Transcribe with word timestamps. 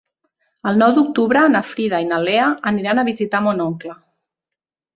El 0.71 0.79
nou 0.81 0.93
d'octubre 0.95 1.43
na 1.57 1.61
Frida 1.73 2.01
i 2.05 2.09
na 2.13 2.19
Lea 2.29 2.49
aniran 2.73 3.05
a 3.05 3.07
visitar 3.13 3.45
mon 3.51 3.65
oncle. 3.69 3.95